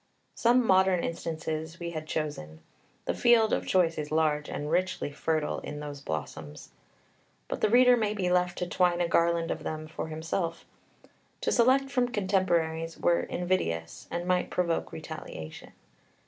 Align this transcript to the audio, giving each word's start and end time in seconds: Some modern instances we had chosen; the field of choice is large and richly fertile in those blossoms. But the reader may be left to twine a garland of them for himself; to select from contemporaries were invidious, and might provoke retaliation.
Some 0.33 0.65
modern 0.65 1.03
instances 1.03 1.79
we 1.79 1.91
had 1.91 2.07
chosen; 2.07 2.61
the 3.05 3.13
field 3.13 3.53
of 3.53 3.67
choice 3.67 3.99
is 3.99 4.11
large 4.11 4.49
and 4.49 4.71
richly 4.71 5.11
fertile 5.11 5.59
in 5.59 5.79
those 5.79 6.01
blossoms. 6.01 6.71
But 7.47 7.61
the 7.61 7.69
reader 7.69 7.95
may 7.95 8.15
be 8.15 8.27
left 8.31 8.57
to 8.57 8.67
twine 8.67 8.99
a 8.99 9.07
garland 9.07 9.51
of 9.51 9.61
them 9.61 9.87
for 9.87 10.07
himself; 10.07 10.65
to 11.41 11.51
select 11.51 11.91
from 11.91 12.07
contemporaries 12.07 12.97
were 12.97 13.19
invidious, 13.19 14.07
and 14.09 14.25
might 14.27 14.49
provoke 14.49 14.91
retaliation. 14.91 15.71